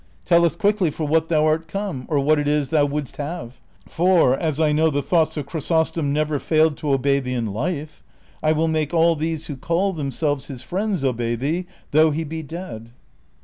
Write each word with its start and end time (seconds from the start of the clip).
^ 0.21 0.23
Tell 0.25 0.45
us 0.45 0.55
quickly 0.55 0.89
for 0.89 1.05
what 1.07 1.29
thou 1.29 1.45
art 1.45 1.67
come, 1.67 2.07
or 2.09 2.19
what 2.19 2.39
it 2.39 2.47
is 2.47 2.69
thou 2.69 2.85
wouldst 2.85 3.17
have, 3.17 3.59
for, 3.87 4.35
as 4.35 4.59
I 4.59 4.71
know 4.71 4.89
the 4.89 5.03
thoughts 5.03 5.37
of 5.37 5.45
Chrysostom 5.45 6.11
never 6.11 6.39
failed 6.39 6.75
to 6.77 6.91
obey 6.91 7.19
thee 7.19 7.35
in 7.35 7.45
life, 7.45 8.01
I 8.41 8.51
will 8.51 8.67
make 8.67 8.95
all 8.95 9.15
these 9.15 9.45
who 9.45 9.55
call 9.55 9.93
themselves 9.93 10.47
his 10.47 10.63
friends 10.63 11.03
obey 11.03 11.35
thee, 11.35 11.67
though 11.91 12.09
he 12.09 12.23
be 12.23 12.41
dead." 12.41 12.89